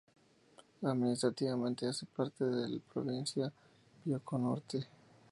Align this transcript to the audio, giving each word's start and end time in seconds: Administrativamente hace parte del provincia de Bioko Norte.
Administrativamente 0.81 1.85
hace 1.85 2.07
parte 2.07 2.43
del 2.43 2.81
provincia 2.81 3.45
de 3.45 3.51
Bioko 4.03 4.39
Norte. 4.39 4.87